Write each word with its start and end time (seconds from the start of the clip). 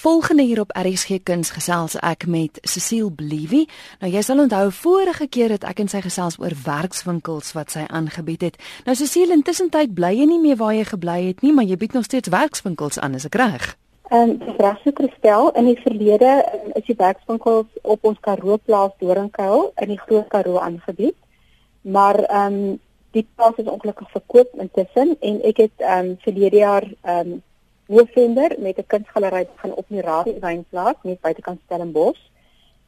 Volgende 0.00 0.42
hier 0.42 0.60
op 0.60 0.70
RSG 0.72 1.18
Kuns 1.22 1.50
gesels 1.50 1.94
ek 2.00 2.24
met 2.26 2.58
Cecile 2.62 3.10
Bliwie. 3.12 3.66
Nou 4.00 4.08
jy 4.08 4.22
sal 4.24 4.38
onthou 4.40 4.70
vorige 4.72 5.26
keer 5.28 5.52
het 5.52 5.64
ek 5.68 5.82
en 5.82 5.90
sy 5.92 6.00
gesels 6.00 6.38
oor 6.40 6.54
werkswinkels 6.64 7.50
wat 7.52 7.74
sy 7.74 7.82
aangebied 7.84 8.46
het. 8.46 8.56
Nou 8.86 8.94
Cecile, 8.96 9.36
intussen 9.36 9.68
tyd 9.68 9.92
bly 9.98 10.14
jy 10.16 10.24
nie 10.30 10.38
meer 10.40 10.56
waar 10.56 10.72
jy 10.72 10.86
gebly 10.88 11.18
het 11.26 11.44
nie, 11.44 11.52
maar 11.52 11.68
jy 11.68 11.76
bied 11.82 11.98
nog 11.98 12.06
steeds 12.08 12.32
werkswinkels 12.32 12.96
aan, 12.96 13.18
is 13.20 13.28
ek 13.28 13.36
reg? 13.42 13.66
Ehm 14.08 14.32
um, 14.38 14.56
reg 14.62 14.80
so 14.86 14.96
Christel, 15.02 15.50
in 15.60 15.68
die 15.68 15.76
verlede 15.82 16.32
um, 16.48 16.72
is 16.80 16.88
die 16.88 16.96
werkswinkels 16.96 17.68
op 17.82 18.08
ons 18.08 18.24
Karoo 18.24 18.56
plaas 18.56 18.96
Doringkuil 19.04 19.68
in 19.84 19.92
die 19.92 20.00
Groot 20.06 20.32
Karoo 20.32 20.64
aangebied. 20.64 21.18
Maar 21.84 22.22
ehm 22.24 22.56
um, 22.56 22.80
die 23.12 23.26
plaas 23.34 23.60
is 23.60 23.68
ongelukkig 23.68 24.08
verkoop 24.16 24.56
intussen 24.64 25.12
en 25.20 25.40
ek 25.52 25.64
het 25.66 25.76
ehm 25.84 26.14
um, 26.14 26.18
verlede 26.24 26.64
jaar 26.64 26.88
ehm 26.88 27.36
um, 27.36 27.38
November 27.90 28.54
met 28.58 28.78
'n 28.78 28.86
kunsgalery 28.86 29.46
begin 29.54 29.74
op 29.74 29.84
die 29.88 30.00
Radie 30.00 30.38
Wynplaas 30.40 30.94
net 31.02 31.20
buitekant 31.20 31.60
Stellenbosch 31.64 32.22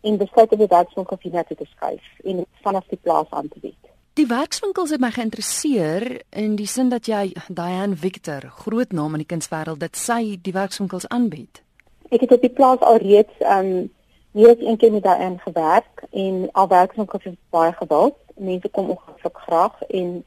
en 0.00 0.16
besluit 0.16 0.52
om 0.52 0.58
die 0.58 0.66
werkswinkel 0.66 1.16
vir 1.20 1.44
te 1.44 1.66
skuif 1.70 2.04
en 2.24 2.46
vanaf 2.62 2.86
die 2.86 2.98
plaas 3.02 3.26
aan 3.30 3.48
te 3.48 3.58
bied. 3.58 3.82
Die 4.12 4.26
werkswinkels 4.26 4.90
het 4.90 5.00
my 5.00 5.10
geïnteresseer 5.10 6.22
in 6.30 6.56
die 6.56 6.66
sin 6.66 6.88
dat 6.88 7.06
jy 7.06 7.32
Diane 7.48 7.96
Victor, 7.96 8.40
groot 8.62 8.92
naam 8.92 9.12
in 9.12 9.24
die 9.26 9.36
kunswêreld, 9.36 9.80
dit 9.80 9.96
sy 9.96 10.38
die 10.42 10.52
werkswinkels 10.52 11.08
aanbied. 11.08 11.62
Ek 12.08 12.20
het 12.20 12.32
op 12.32 12.40
die 12.40 12.54
plaas 12.58 12.80
alreeds 12.80 13.34
um 13.40 13.90
meer 14.30 14.50
as 14.50 14.60
een 14.60 14.76
keer 14.76 14.92
met 14.92 15.02
Diane 15.02 15.38
gewerk 15.38 16.04
en 16.10 16.48
al 16.52 16.68
werkswinkels 16.68 17.24
is 17.24 17.38
baie 17.50 17.72
gewild. 17.72 18.14
Mense 18.34 18.68
kom 18.68 18.90
ongelukkig 18.90 19.42
graag 19.42 19.82
en 19.82 20.24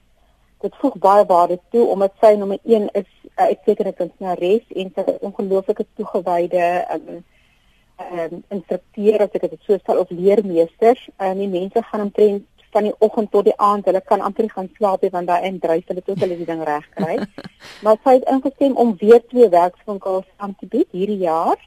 dit 0.61 0.75
voeg 0.75 0.97
baie 0.97 1.25
waarde 1.25 1.59
toe 1.71 1.85
omdat 1.87 2.11
sy 2.19 2.35
nommer 2.35 2.59
1 2.63 2.89
is 2.91 3.14
'n 3.35 3.47
uitstekende 3.51 3.93
kunstenares 3.93 4.65
en 4.69 4.91
sy 4.95 5.03
is 5.11 5.23
ongelooflike 5.27 5.85
toegewyde 5.99 6.65
um, 6.95 7.23
um, 7.99 8.43
instrukteur 8.49 9.21
as 9.25 9.35
ek 9.37 9.49
dit 9.49 9.61
so 9.67 9.77
stel 9.77 9.99
of 10.03 10.09
leermeesters. 10.09 11.09
En 11.17 11.35
um, 11.35 11.43
die 11.43 11.51
mense 11.59 11.83
gaan 11.83 12.05
omtrent 12.07 12.45
van 12.75 12.83
die 12.83 12.95
oggend 12.99 13.31
tot 13.31 13.47
die 13.47 13.57
aand, 13.57 13.85
hulle 13.87 14.01
kan 14.03 14.21
amper 14.21 14.49
gaan 14.51 14.67
slaap 14.75 15.03
nie 15.03 15.11
want 15.13 15.27
daai 15.31 15.47
indryf 15.47 15.87
hulle 15.91 16.03
tot 16.03 16.19
hulle 16.23 16.39
die 16.41 16.47
ding 16.49 16.63
reg 16.67 16.87
kry. 16.97 17.15
maar 17.83 17.99
sy 18.03 18.17
het 18.17 18.27
ingestem 18.31 18.75
om 18.83 18.95
weer 18.99 19.23
twee 19.31 19.49
werkswinkels 19.49 20.27
aan 20.37 20.55
te 20.59 20.67
bied 20.71 20.91
hierdie 20.91 21.21
jaar. 21.23 21.59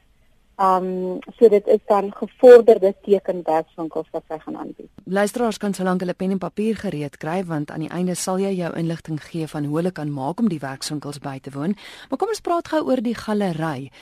Um 0.59 1.19
so 1.39 1.49
dit 1.49 1.67
is 1.67 1.79
dan 1.87 2.11
gevorderde 2.11 2.91
tekenwerkswinkels 3.07 4.09
wat 4.11 4.25
sy 4.27 4.39
gaan 4.43 4.57
aanbied. 4.59 4.89
Luisteraars 5.05 5.61
kan 5.63 5.75
solank 5.75 6.03
hulle 6.03 6.17
pen 6.19 6.35
en 6.35 6.41
papier 6.43 6.75
gereed 6.77 7.17
kry 7.23 7.45
want 7.47 7.71
aan 7.71 7.85
die 7.87 7.93
einde 7.95 8.17
sal 8.19 8.43
jy 8.43 8.51
jou 8.59 8.73
inligting 8.75 9.21
gee 9.23 9.47
van 9.47 9.69
hoe 9.71 9.77
hulle 9.79 9.93
kan 9.95 10.11
maak 10.11 10.43
om 10.43 10.51
die 10.51 10.59
werkswinkels 10.59 11.23
by 11.23 11.39
te 11.39 11.55
woon. 11.55 11.77
Maar 12.11 12.19
kom 12.19 12.35
ons 12.35 12.43
praat 12.43 12.75
gou 12.75 12.83
oor 12.91 13.05
die 13.07 13.15
galery. 13.15 13.93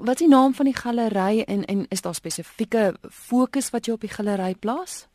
Wat 0.00 0.16
is 0.16 0.24
die 0.24 0.32
naam 0.32 0.56
van 0.56 0.72
die 0.72 0.76
galery 0.80 1.44
en 1.44 1.68
en 1.68 1.86
is 1.92 2.00
daar 2.00 2.16
spesifieke 2.16 2.94
fokus 3.10 3.70
wat 3.70 3.86
jy 3.86 3.92
op 3.92 4.08
die 4.08 4.14
galery 4.16 4.54
plaas? 4.54 5.06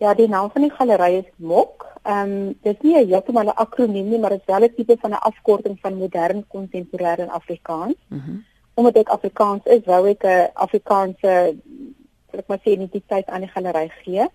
Ja, 0.00 0.14
die 0.14 0.28
naam 0.28 0.48
van 0.50 0.62
die 0.62 0.72
galery 0.72 1.18
is 1.20 1.32
MOK. 1.36 1.84
Ehm 2.02 2.30
um, 2.32 2.54
dit 2.62 2.76
is 2.76 2.82
nie 2.82 2.96
heeltemal 2.96 3.52
'n 3.52 3.60
akroniem 3.60 4.08
nie, 4.08 4.18
maar 4.18 4.30
dit 4.30 4.40
is 4.40 4.46
wel 4.46 4.64
'n 4.64 4.74
tipe 4.74 4.96
van 5.00 5.10
'n 5.10 5.24
afkorting 5.28 5.76
van 5.80 5.98
modern 5.98 6.44
kontemporêre 6.48 7.28
Afrikaans. 7.28 8.00
Mhm. 8.08 8.30
Mm 8.30 8.48
omdat 8.80 9.02
ek 9.02 9.12
Afrikaans 9.16 9.66
is, 9.76 9.84
wou 9.86 10.02
ek 10.10 10.24
'n 10.24 10.50
Afrikaanse 10.66 11.32
ek 12.38 12.46
maar 12.48 12.60
sê 12.62 12.74
identiteit 12.74 13.26
aan 13.28 13.44
die 13.44 13.50
galery 13.50 13.88
gee. 14.02 14.26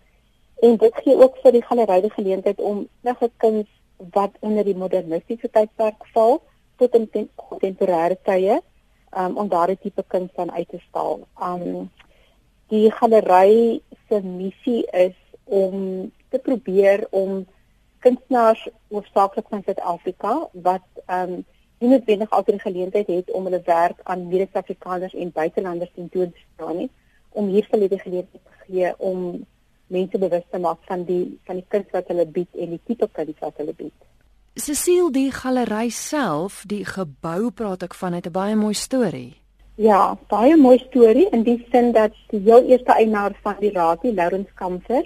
En 0.65 0.77
dit 0.77 1.01
gee 1.03 1.15
ook 1.15 1.37
vir 1.43 1.55
die 1.57 1.63
galery 1.63 2.01
die 2.01 2.13
geleentheid 2.17 2.59
om 2.59 2.87
nog 3.01 3.21
'n 3.21 3.31
kuns 3.37 3.67
wat 3.97 4.31
onder 4.39 4.63
die 4.63 4.75
modernistiese 4.75 5.49
tydperk 5.49 6.05
val 6.13 6.41
tot 6.77 6.95
in 6.95 7.29
kontemporêre 7.35 8.17
tye 8.23 8.59
um, 9.17 9.37
om 9.37 9.47
daardie 9.47 9.79
tipe 9.81 10.03
kuns 10.07 10.31
dan 10.35 10.51
uit 10.51 10.69
te 10.69 10.79
stal. 10.89 11.27
Um 11.41 11.89
die 12.67 12.91
galery 12.91 13.81
se 14.09 14.21
missie 14.21 14.83
is 14.91 15.17
om 15.43 16.11
te 16.29 16.39
probeer 16.39 17.07
om 17.09 17.45
kunstenaars 17.99 18.67
hoofsaaklik 18.89 19.47
van 19.49 19.61
Suid-Afrika 19.65 20.33
wat 20.51 20.87
um 21.07 21.45
nie 21.85 21.93
noodwendig 21.93 22.31
altyd 22.33 22.57
die 22.57 22.65
geleentheid 22.65 23.09
het 23.13 23.31
om 23.31 23.49
hulle 23.49 23.61
werk 23.65 23.99
aan 24.03 24.29
Wes-Afrikaners 24.29 25.13
en 25.13 25.31
buitelanders 25.35 25.93
tentoon 25.93 26.31
te 26.31 26.45
stel 26.53 26.73
nie 26.81 26.89
om 27.35 27.47
hier 27.51 27.67
die 27.69 27.99
geleentheid 27.99 28.43
te 28.43 28.65
gee 28.65 28.93
om 28.97 29.45
mense 29.93 30.17
bewus 30.17 30.43
te 30.49 30.59
maak 30.59 30.81
van 30.89 31.05
die 31.05 31.37
van 31.45 31.61
die 31.61 31.65
kuns 31.67 31.91
wat 31.93 32.07
hulle 32.09 32.25
bied 32.25 32.49
en 32.57 32.73
die 32.73 32.81
tipe 32.89 33.09
kuns 33.13 33.41
wat 33.43 33.61
hulle 33.61 33.73
bied. 33.77 33.95
Cecile 34.55 35.11
die 35.11 35.31
galery 35.35 35.89
self, 35.91 36.63
die 36.65 36.85
gebou 36.87 37.51
praat 37.51 37.83
ek 37.83 37.93
van 37.93 38.13
het 38.13 38.27
'n 38.27 38.31
baie 38.31 38.55
mooi 38.55 38.73
storie. 38.73 39.35
Ja, 39.75 40.17
baie 40.29 40.55
mooi 40.57 40.77
storie 40.79 41.27
in 41.29 41.43
die 41.43 41.67
sin 41.71 41.91
dat 41.91 42.13
die 42.31 42.39
heel 42.39 42.63
eerste 42.63 42.93
eienaar 42.93 43.35
van 43.43 43.55
die 43.59 43.71
Raadie, 43.71 44.13
Laurens 44.13 44.53
Kamfer, 44.55 45.03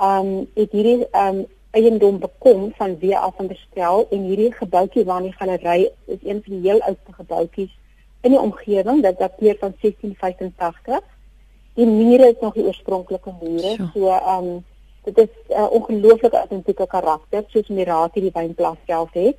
um 0.00 0.46
het 0.54 0.70
hierdie 0.72 1.06
um 1.12 1.46
eiendom 1.78 2.18
bekom 2.22 2.72
van 2.76 2.96
W.A. 3.00 3.30
van 3.36 3.50
der 3.50 3.60
Stel 3.60 4.06
en 4.10 4.24
hierdie 4.30 4.52
gebouetjie 4.52 5.04
waar 5.04 5.22
die 5.22 5.32
galery 5.32 5.90
is 6.06 6.22
een 6.22 6.42
van 6.44 6.54
die 6.54 6.70
heel 6.70 6.80
oudste 6.80 7.12
gebouetjies 7.20 7.74
in 8.26 8.34
die 8.34 8.40
omgewing 8.40 9.02
dit 9.02 9.18
dateer 9.18 9.56
van 9.60 9.74
1685. 9.80 11.04
Die 11.78 11.86
mure 11.86 12.32
is 12.32 12.40
nog 12.40 12.54
die 12.54 12.66
oorspronklike 12.66 13.34
mure. 13.42 13.76
So 13.94 14.10
ehm 14.14 14.48
um, 14.48 14.64
dit 15.04 15.18
is 15.18 15.34
'n 15.48 15.60
uh, 15.60 15.70
ongelooflike 15.70 16.36
autentieke 16.36 16.86
karakter 16.86 17.44
soos 17.48 17.68
Mirati 17.68 18.20
die 18.20 18.34
wynplaas 18.34 18.80
self 18.86 19.12
het 19.12 19.36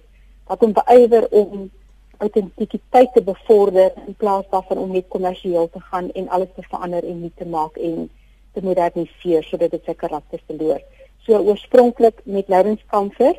wat 0.47 0.59
hom 0.59 0.73
beywer 0.73 1.27
om 1.29 1.69
autentikiteit 2.17 3.13
te 3.13 3.21
bevorder 3.21 3.91
in 4.07 4.15
plaas 4.15 4.45
daarvan 4.49 4.77
om 4.77 4.91
net 4.91 5.07
kommersieel 5.07 5.69
te 5.69 5.79
gaan 5.79 6.11
en 6.11 6.29
alles 6.29 6.51
te 6.55 6.63
verander 6.71 7.03
en 7.03 7.21
nie 7.21 7.31
te 7.35 7.45
maak 7.45 7.77
en 7.77 8.09
te 8.53 8.61
moderniseer 8.61 9.43
sodat 9.43 9.71
dit 9.71 9.83
sy 9.85 9.93
karakter 9.93 10.41
verloor. 10.45 10.81
So 11.29 11.37
oorspronklik 11.37 12.21
met 12.23 12.47
Laurens 12.47 12.81
Kamfer 12.89 13.35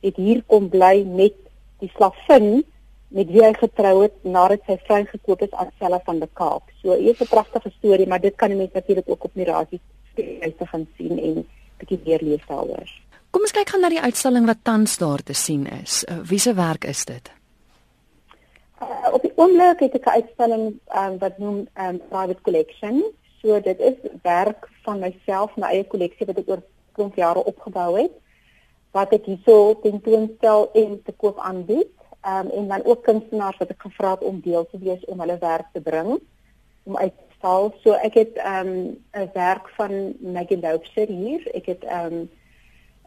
het 0.00 0.16
hier 0.16 0.44
kom 0.46 0.68
bly 0.70 1.02
met 1.02 1.34
die 1.82 1.88
slavin 1.96 2.60
met 3.10 3.32
wie 3.34 3.42
hy 3.42 3.50
getrou 3.58 4.04
het 4.04 4.14
nadat 4.22 4.62
sy 4.68 4.76
vrou 4.84 5.00
gekoop 5.08 5.42
is 5.42 5.56
aan 5.58 5.72
Sella 5.80 5.98
van 6.06 6.20
die 6.22 6.28
Kaap. 6.38 6.70
So 6.82 6.94
hier 6.94 7.16
is 7.18 7.20
'n 7.20 7.32
pragtige 7.32 7.72
storie, 7.78 8.06
maar 8.06 8.20
dit 8.20 8.36
kan 8.36 8.50
jy 8.50 8.56
net 8.56 8.74
natuurlik 8.74 9.08
ook 9.08 9.24
op 9.24 9.32
uit 9.36 10.58
te 10.58 10.66
gaan 10.66 10.86
sien 10.96 11.18
en 11.18 11.46
bietjie 11.78 12.00
meer 12.04 12.22
lees 12.22 12.46
daaroor. 12.46 12.88
Kom 13.30 13.42
ons 13.42 13.52
kyk 13.52 13.68
gou 13.68 13.80
na 13.80 13.88
die 13.88 14.00
uitstalling 14.00 14.46
wat 14.46 14.62
tans 14.62 14.98
daar 14.98 15.22
te 15.22 15.34
sien 15.34 15.66
is. 15.82 16.04
Uh, 16.04 16.18
wie 16.22 16.38
se 16.38 16.54
werk 16.54 16.84
is 16.84 17.04
dit? 17.04 17.30
Uh, 18.82 19.12
op 19.12 19.22
die 19.22 19.32
oomblik 19.34 19.80
het 19.80 19.94
ek 19.94 20.06
'n 20.06 20.10
uitstalling 20.10 20.78
um, 20.94 21.18
wat 21.18 21.38
noem 21.38 21.66
um, 21.74 22.00
Private 22.08 22.42
Collection. 22.42 23.02
So 23.42 23.60
dit 23.60 23.78
is 23.80 23.94
werk 24.22 24.68
van 24.82 24.98
myself, 24.98 25.56
my 25.56 25.66
eie 25.66 25.84
kolleksie 25.84 26.26
wat 26.26 26.38
ek 26.38 26.48
oor 26.48 26.62
klomp 26.92 27.16
jare 27.16 27.44
opgebou 27.44 27.96
het 27.98 28.12
wat 28.92 29.12
ek 29.16 29.24
hierso 29.30 29.78
tentoonstel 29.80 30.68
en 30.76 30.98
te 31.02 31.12
koop 31.16 31.38
aanbied. 31.40 31.92
Ehm 32.22 32.46
um, 32.46 32.50
en 32.58 32.68
dan 32.68 32.84
ook 32.84 33.02
kunstenaars 33.02 33.58
wat 33.58 33.70
ek 33.74 33.82
gevra 33.82 34.10
het 34.10 34.22
om 34.22 34.40
deel 34.40 34.66
te 34.70 34.78
wees 34.78 35.04
om 35.04 35.20
hulle 35.20 35.38
werk 35.38 35.72
te 35.72 35.80
bring 35.80 36.20
om 36.82 36.96
uit 36.96 37.14
te 37.16 37.34
stal. 37.38 37.72
So 37.82 37.96
ek 37.98 38.14
het 38.14 38.36
ehm 38.36 38.68
um, 38.68 38.84
'n 39.22 39.30
werk 39.34 39.68
van 39.78 40.14
Maggie 40.20 40.60
Loubser 40.60 41.08
hier. 41.08 41.48
Ek 41.54 41.66
het 41.66 41.84
ehm 41.84 42.12
um, 42.12 42.30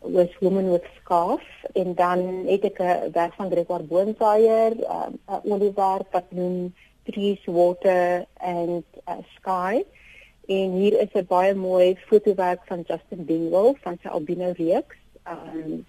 was 0.02 0.38
woman 0.40 0.70
with 0.72 0.86
scarf 1.02 1.46
en 1.74 1.96
dan 1.96 2.46
het 2.48 2.64
ek 2.64 2.80
'n 2.80 3.12
werk 3.12 3.34
van 3.34 3.50
Gregor 3.52 3.84
Boonsaier, 3.84 4.74
ehm 4.84 5.14
um, 5.28 5.42
'n 5.46 5.52
oliewerk 5.52 6.12
wat 6.12 6.32
noem 6.32 6.74
Trees, 7.04 7.46
Water 7.46 8.26
and 8.38 8.86
uh, 9.08 9.22
Sky. 9.38 9.86
En 10.48 10.72
hier 10.72 11.00
is 11.02 11.14
'n 11.14 11.26
baie 11.28 11.56
mooi 11.56 11.96
fotowerk 11.96 12.62
van 12.66 12.84
Justin 12.88 13.26
Dingwall 13.26 13.74
van 13.82 13.98
sy 14.02 14.08
albino 14.08 14.52
reeks. 14.58 14.98
Um 15.28 15.86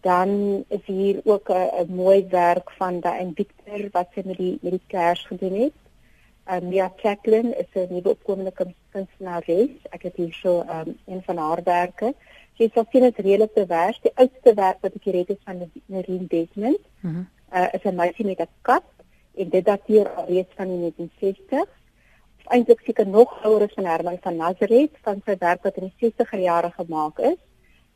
dan 0.00 0.64
is 0.68 0.84
hier 0.84 1.20
ook 1.24 1.48
'n 1.50 1.94
mooi 1.94 2.26
werk 2.30 2.70
van 2.70 3.00
Diane 3.00 3.32
Victor 3.34 3.88
wat 3.90 4.08
sy 4.14 4.22
met 4.24 4.36
die 4.36 4.58
met 4.62 4.72
die 4.72 4.86
kers 4.86 5.26
gedoen 5.26 5.60
het. 5.60 5.78
Um 6.52 6.68
Mia 6.68 6.92
Jacqueline 6.96 7.56
is 7.56 7.66
'n 7.74 7.86
nuwe 7.94 8.08
opkomende 8.08 8.52
kunstenares. 8.90 9.70
Ek 9.90 10.02
het 10.02 10.16
hier 10.16 10.32
so 10.32 10.60
um 10.60 10.98
een 11.06 11.22
van 11.22 11.36
haar 11.36 11.62
werke. 11.64 12.14
Sy 12.56 12.70
sê 12.70 12.84
sien 12.90 13.02
dit 13.02 13.18
redelik 13.18 13.54
te 13.54 13.66
werk. 13.66 14.02
Die 14.02 14.14
oudste 14.14 14.54
werk 14.54 14.78
wat 14.80 14.94
ek 14.94 15.04
hier 15.04 15.14
het 15.14 15.28
is 15.28 15.42
van 15.44 15.70
Nerine 15.86 16.26
Desmond. 16.26 16.78
Uh 17.52 17.68
is 17.72 17.82
'n 17.82 17.94
meisie 17.94 18.26
met 18.26 18.40
'n 18.40 18.48
kat 18.62 18.84
en 19.34 19.48
dit 19.48 19.64
dateer 19.64 20.08
alreeds 20.14 20.54
van 20.54 20.68
die 20.68 20.78
1960s 20.78 21.74
eintlik 22.54 22.82
seker 22.84 23.06
nog 23.06 23.32
ouer 23.44 23.66
as 23.66 23.74
van 23.74 23.88
Herman 23.90 24.18
van 24.22 24.36
Nazareth 24.36 24.98
van 25.06 25.22
sy 25.24 25.36
werk 25.38 25.62
wat 25.66 25.78
in 25.80 25.90
die 25.90 26.10
60er 26.10 26.42
jare 26.42 26.72
gemaak 26.76 27.18
is. 27.18 27.40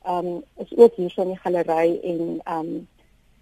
Ehm 0.04 0.26
um, 0.26 0.42
is 0.64 0.72
ook 0.76 0.94
hier 0.96 1.10
so 1.10 1.22
in 1.22 1.34
die 1.34 1.42
galery 1.42 2.00
en 2.02 2.40
ehm 2.44 2.58
um, 2.58 2.88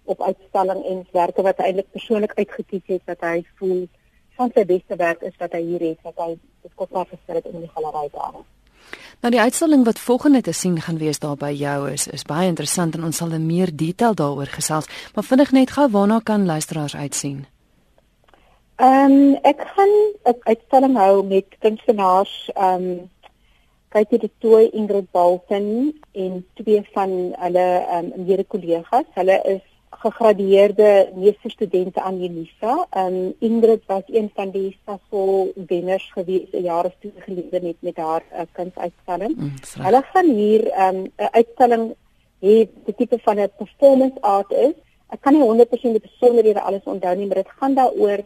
op 0.04 0.22
uitstalling 0.22 0.84
en 0.84 1.06
werke 1.12 1.42
wat 1.42 1.58
hy 1.60 1.70
eintlik 1.70 1.90
persoonlik 1.92 2.32
uitgekies 2.34 2.86
het 2.86 3.02
wat 3.10 3.20
hy 3.20 3.42
voel 3.60 3.82
van 4.38 4.52
sy 4.54 4.64
beste 4.64 4.96
werk 4.96 5.26
is 5.28 5.36
wat 5.42 5.52
hy 5.52 5.60
hier 5.64 5.84
het 5.90 6.06
wat 6.06 6.22
hy 6.24 6.30
dit 6.36 6.72
kos 6.74 6.94
maar 6.94 7.10
gestel 7.10 7.40
het 7.40 7.50
in 7.50 7.60
die 7.60 7.74
galery 7.74 8.08
daar. 8.14 8.40
Nou 9.20 9.32
die 9.34 9.40
uitstalling 9.40 9.84
wat 9.84 9.98
volgende 9.98 10.40
te 10.46 10.52
sien 10.52 10.80
gaan 10.80 10.98
wees 10.98 11.18
daar 11.18 11.36
by 11.36 11.50
jou 11.52 11.90
is 11.90 12.06
is 12.08 12.24
baie 12.24 12.48
interessant 12.48 12.96
en 12.96 13.04
ons 13.10 13.16
sal 13.16 13.34
meer 13.38 13.74
detail 13.74 14.14
daaroor 14.14 14.50
gesels, 14.54 14.88
maar 15.14 15.26
vinnig 15.26 15.52
net 15.52 15.76
gou 15.76 15.88
waarna 15.90 16.20
kan 16.24 16.46
luisteraars 16.46 16.96
uitsien? 16.96 17.46
Ehm 18.78 19.12
um, 19.12 19.38
ek 19.42 19.60
gaan 19.74 19.94
'n 20.30 20.36
uitstalling 20.50 20.96
hou 20.96 21.24
met 21.26 21.46
kunstenaars 21.58 22.50
ehm 22.54 22.74
um, 22.82 23.10
Katie 23.88 24.18
de 24.18 24.30
Tooi, 24.38 24.68
Ingrid 24.70 25.10
Balton 25.10 25.98
en 26.12 26.46
twee 26.54 26.82
van 26.92 27.10
hulle 27.38 27.66
ehm 27.78 28.12
um, 28.14 28.26
mede 28.26 28.44
kollegas. 28.44 29.08
Hulle 29.14 29.40
is 29.54 29.64
gegradueerde 29.90 31.10
meesterstudente 31.14 32.00
aan 32.02 32.22
Unisa. 32.22 32.86
Ehm 32.90 33.14
um, 33.14 33.34
Ingrid 33.38 33.82
was 33.86 34.02
een 34.06 34.30
van 34.34 34.50
die 34.50 34.78
Sasol 34.86 35.52
wenners 35.66 36.10
gewees 36.12 36.48
'n 36.52 36.62
jaar 36.62 36.84
of 36.84 36.94
twee 36.98 37.12
gelede 37.26 37.60
net 37.60 37.76
met 37.80 37.96
haar 37.96 38.22
uh, 38.32 38.46
kunsuitstalling. 38.52 39.36
Mm, 39.36 39.52
hulle 39.86 40.02
gaan 40.12 40.28
hier 40.34 40.70
ehm, 40.70 40.96
'n 40.96 41.12
um, 41.18 41.28
uitstalling 41.30 41.94
hê 42.40 42.68
die 42.84 42.94
tipe 42.96 43.18
van 43.18 43.40
'n 43.40 43.50
performance 43.56 44.20
art 44.20 44.52
is. 44.52 44.74
Ek 45.10 45.20
kan 45.20 45.32
nie 45.32 45.42
100% 45.42 45.92
die 45.96 46.08
besonderhede 46.10 46.60
alles 46.60 46.84
onthou 46.84 47.16
nie, 47.16 47.26
maar 47.26 47.42
dit 47.42 47.56
gaan 47.58 47.74
daaroor 47.74 48.20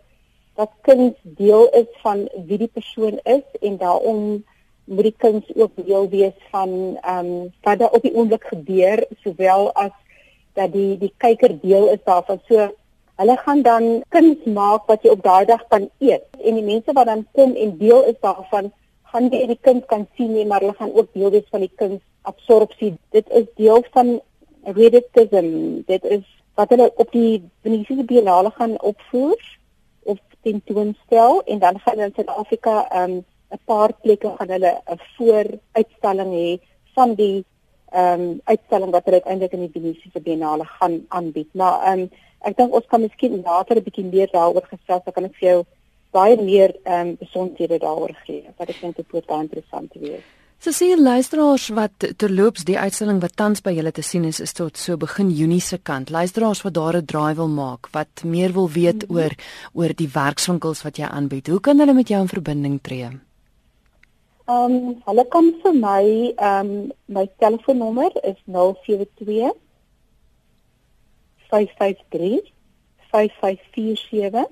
dat 0.54 0.70
kuns 0.80 1.14
deel 1.22 1.68
is 1.68 1.88
van 2.02 2.28
wie 2.46 2.58
die 2.58 2.70
persoon 2.72 3.20
is 3.22 3.46
en 3.60 3.76
daarom 3.76 4.44
moet 4.84 5.08
die 5.08 5.16
kuns 5.16 5.44
ook 5.54 5.72
deel 5.86 6.08
wees 6.08 6.38
van 6.50 6.70
ehm 7.00 7.26
um, 7.26 7.52
wat 7.62 7.78
daar 7.78 7.90
op 7.90 8.02
die 8.02 8.14
oomblik 8.14 8.44
gebeur 8.44 9.04
sowel 9.22 9.72
as 9.72 9.94
dat 10.52 10.72
die 10.72 10.98
die 10.98 11.12
kyker 11.16 11.60
deel 11.60 11.88
is 11.88 12.02
daarvan. 12.04 12.40
So 12.48 12.68
hulle 13.20 13.36
gaan 13.36 13.62
dan 13.62 14.02
kuns 14.08 14.44
maak 14.44 14.86
wat 14.90 15.02
jy 15.02 15.14
op 15.14 15.22
daai 15.22 15.44
dag 15.44 15.64
kan 15.68 15.88
eet. 15.98 16.24
En 16.44 16.58
die 16.58 16.66
mense 16.66 16.92
wat 16.92 17.06
dan 17.06 17.26
kom 17.32 17.54
en 17.54 17.76
deel 17.78 18.04
is 18.10 18.18
daarvan, 18.20 18.72
gaan 19.12 19.30
jy 19.30 19.46
die 19.46 19.60
kuns 19.60 19.86
kan 19.86 20.06
sien 20.16 20.32
nie, 20.32 20.46
maar 20.46 20.60
hulle 20.60 20.76
gaan 20.78 20.92
ook 20.92 21.12
deel 21.12 21.30
wees 21.30 21.48
van 21.50 21.64
die 21.64 21.72
kuns 21.76 22.00
absorpsie. 22.22 22.94
Dit 23.10 23.30
is 23.30 23.48
deel 23.56 23.84
van 23.92 24.20
reditism. 24.64 25.48
Dit 25.86 26.04
is 26.04 26.24
wat 26.54 26.70
hulle 26.74 26.90
op 26.96 27.12
die 27.12 27.42
Venesiese 27.62 28.04
Biennale 28.04 28.50
gaan 28.58 28.80
opvoer 28.80 29.40
tentoonstel 30.42 31.42
en 31.46 31.58
dan 31.58 31.78
gaan 31.78 31.94
hulle 31.94 32.10
in 32.10 32.14
Suid-Afrika 32.16 32.74
um, 33.02 33.24
'n 33.52 33.60
paar 33.64 33.92
plekke 34.02 34.34
gaan 34.36 34.52
hulle 34.54 34.72
'n 34.94 35.00
vooruitstalling 35.16 36.32
hê 36.40 36.50
van 36.94 37.14
die 37.14 37.44
ehm 37.92 38.20
um, 38.20 38.40
uitstalling 38.44 38.92
wat 38.92 39.04
hulle 39.04 39.20
uiteindelik 39.20 39.52
in 39.52 39.64
die 39.66 39.74
Venesiese 39.74 40.20
Biennale 40.20 40.64
gaan 40.64 41.04
aanbied. 41.08 41.50
Maar 41.52 41.76
ehm 41.82 42.00
um, 42.00 42.10
ek 42.48 42.56
dink 42.56 42.74
ons 42.74 42.86
kan 42.86 43.00
miskien 43.00 43.42
later 43.42 43.76
'n 43.76 43.86
bietjie 43.88 44.04
meer 44.04 44.30
daaroor 44.32 44.66
gesels. 44.70 45.04
Dan 45.04 45.12
kan 45.12 45.24
ek 45.24 45.36
vir 45.40 45.48
jou 45.48 45.64
baie 46.10 46.36
meer 46.42 46.76
ehm 46.84 47.08
um, 47.08 47.16
besonderhede 47.16 47.78
daaroor 47.78 48.14
gee. 48.24 48.44
Wat 48.56 48.68
ek 48.68 48.80
dink 48.80 48.96
dit 48.96 49.12
moet 49.12 49.26
baie 49.26 49.42
interessant 49.42 49.92
wees. 49.94 50.24
So 50.62 50.70
sien 50.70 51.00
luisteraars 51.02 51.64
wat 51.74 52.04
terloops 52.22 52.62
die 52.62 52.76
uitstalling 52.78 53.16
wat 53.18 53.32
tans 53.34 53.64
by 53.66 53.72
julle 53.74 53.90
te 53.90 54.02
sien 54.06 54.22
is 54.28 54.38
is 54.44 54.52
tot 54.54 54.78
so 54.78 54.94
begin 54.94 55.32
Junie 55.34 55.58
se 55.60 55.80
kant. 55.82 56.12
Luisteraars 56.14 56.60
wat 56.62 56.74
daar 56.74 56.96
'n 56.98 57.04
draai 57.04 57.34
wil 57.34 57.48
maak, 57.48 57.88
wat 57.90 58.22
meer 58.24 58.52
wil 58.52 58.70
weet 58.70 59.02
mm 59.02 59.08
-hmm. 59.08 59.16
oor 59.16 59.32
oor 59.74 59.94
die 59.94 60.08
werkswinkels 60.08 60.82
wat 60.82 60.96
jy 60.96 61.04
aanbied. 61.04 61.46
Hoe 61.46 61.60
kan 61.60 61.78
hulle 61.78 61.92
met 61.92 62.08
jou 62.08 62.20
in 62.20 62.28
verbinding 62.28 62.78
tree? 62.82 63.10
Ehm 64.46 64.72
um, 64.72 65.02
hulle 65.04 65.26
kan 65.28 65.52
vir 65.62 65.74
my 65.74 66.32
ehm 66.36 66.70
um, 66.70 66.92
my 67.06 67.26
telefoonnommer 67.38 68.12
is 68.22 68.38
072 68.46 69.52
553 71.50 72.52
5547 73.10 74.46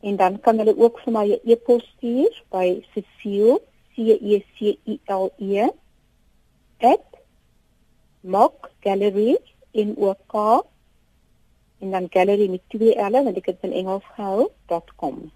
en 0.00 0.16
dan 0.16 0.40
kan 0.40 0.58
hulle 0.58 0.76
ook 0.76 1.00
vir 1.00 1.12
my 1.12 1.26
'n 1.28 1.40
e-pos 1.44 1.92
stuur 1.96 2.42
by 2.50 2.84
Cecile 2.92 3.60
C 4.00 4.16
E 4.32 4.36
C 4.56 4.78
I 4.84 5.00
L 5.04 5.28
E 5.36 5.68
@mockgallery 8.20 9.36
in 9.70 9.94
OK 9.96 10.34
en 11.80 11.90
dan 11.90 12.06
gallery 12.10 12.48
met 12.48 12.64
twee 12.68 12.96
L 12.96 13.12
want 13.12 13.36
ek 13.36 13.52
het 13.52 13.68
in 13.68 13.72
Engels 13.72 14.06
gehou.com 14.16 15.28